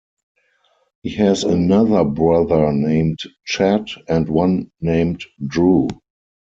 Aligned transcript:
He 1.03 1.11
has 1.11 1.43
another 1.43 2.03
brother 2.03 2.73
named 2.73 3.19
Chad 3.45 3.87
and 4.07 4.27
one 4.27 4.71
named 4.81 5.23
Drew. 5.45 5.89